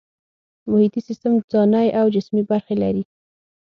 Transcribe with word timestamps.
محیطي 0.69 1.01
سیستم 1.07 1.33
ځانی 1.51 1.87
او 1.99 2.05
جسمي 2.15 2.43
برخې 2.51 2.75
لري 2.83 3.03